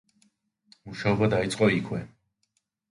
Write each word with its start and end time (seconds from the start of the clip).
მუშაობა 0.89 1.31
დაიწყო 1.37 1.71
იქვე. 1.79 2.05